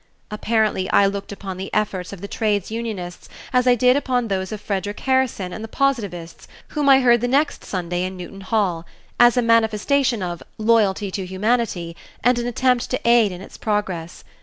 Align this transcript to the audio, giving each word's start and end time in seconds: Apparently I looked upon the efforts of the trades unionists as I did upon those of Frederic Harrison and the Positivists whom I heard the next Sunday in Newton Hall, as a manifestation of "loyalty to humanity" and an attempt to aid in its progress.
Apparently 0.31 0.89
I 0.89 1.05
looked 1.05 1.31
upon 1.31 1.57
the 1.57 1.71
efforts 1.75 2.11
of 2.11 2.21
the 2.21 2.27
trades 2.27 2.71
unionists 2.71 3.29
as 3.53 3.67
I 3.67 3.75
did 3.75 3.95
upon 3.95 4.29
those 4.29 4.51
of 4.51 4.59
Frederic 4.59 4.99
Harrison 5.01 5.53
and 5.53 5.63
the 5.63 5.67
Positivists 5.67 6.47
whom 6.69 6.89
I 6.89 7.01
heard 7.01 7.21
the 7.21 7.27
next 7.27 7.63
Sunday 7.63 8.01
in 8.01 8.17
Newton 8.17 8.41
Hall, 8.41 8.87
as 9.19 9.37
a 9.37 9.43
manifestation 9.43 10.23
of 10.23 10.41
"loyalty 10.57 11.11
to 11.11 11.25
humanity" 11.27 11.95
and 12.23 12.39
an 12.39 12.47
attempt 12.47 12.89
to 12.89 13.07
aid 13.07 13.31
in 13.31 13.41
its 13.41 13.59
progress. 13.59 14.23